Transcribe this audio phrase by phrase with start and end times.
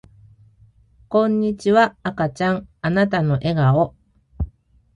[1.09, 3.93] こんにちは赤ちゃんあなたの笑顔